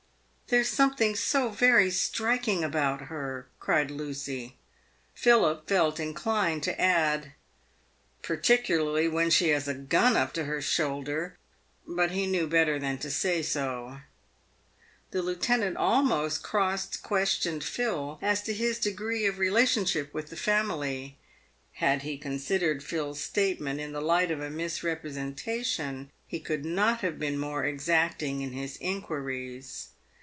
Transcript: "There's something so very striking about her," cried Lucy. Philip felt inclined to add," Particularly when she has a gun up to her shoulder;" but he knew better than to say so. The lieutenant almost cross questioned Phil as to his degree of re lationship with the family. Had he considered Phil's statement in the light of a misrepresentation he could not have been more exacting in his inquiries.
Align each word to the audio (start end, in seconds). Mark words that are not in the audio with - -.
"There's 0.51 0.67
something 0.67 1.15
so 1.15 1.47
very 1.47 1.89
striking 1.89 2.61
about 2.61 3.03
her," 3.03 3.47
cried 3.61 3.89
Lucy. 3.89 4.57
Philip 5.13 5.65
felt 5.65 5.97
inclined 5.97 6.61
to 6.63 6.77
add," 6.81 7.31
Particularly 8.21 9.07
when 9.07 9.29
she 9.29 9.47
has 9.51 9.69
a 9.69 9.73
gun 9.73 10.17
up 10.17 10.33
to 10.33 10.43
her 10.43 10.61
shoulder;" 10.61 11.37
but 11.87 12.11
he 12.11 12.27
knew 12.27 12.47
better 12.47 12.77
than 12.77 12.97
to 12.97 13.09
say 13.09 13.41
so. 13.41 13.99
The 15.11 15.21
lieutenant 15.21 15.77
almost 15.77 16.43
cross 16.43 16.97
questioned 16.97 17.63
Phil 17.63 18.19
as 18.21 18.41
to 18.41 18.53
his 18.53 18.77
degree 18.77 19.25
of 19.25 19.39
re 19.39 19.49
lationship 19.51 20.13
with 20.13 20.29
the 20.29 20.35
family. 20.35 21.17
Had 21.75 22.01
he 22.01 22.17
considered 22.17 22.83
Phil's 22.83 23.21
statement 23.21 23.79
in 23.79 23.93
the 23.93 24.01
light 24.01 24.31
of 24.31 24.41
a 24.41 24.49
misrepresentation 24.49 26.11
he 26.27 26.41
could 26.41 26.65
not 26.65 26.99
have 26.99 27.17
been 27.17 27.37
more 27.39 27.63
exacting 27.63 28.41
in 28.41 28.51
his 28.51 28.75
inquiries. 28.81 29.87